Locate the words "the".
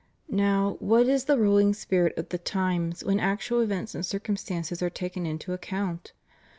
1.25-1.37, 2.29-2.39